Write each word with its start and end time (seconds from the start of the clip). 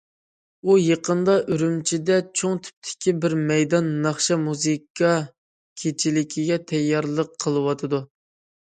ئۇ 0.69 0.77
يېقىندا 0.83 1.35
ئۈرۈمچىدە 1.55 2.17
چوڭ 2.41 2.57
تىپتىكى 2.69 3.15
بىر 3.27 3.37
مەيدان 3.53 3.93
ناخشا- 4.07 4.41
مۇزىكا 4.49 5.15
كېچىلىكىگە 5.85 6.61
تەييارلىق 6.75 7.35
قىلىۋاتىدۇ. 7.47 8.05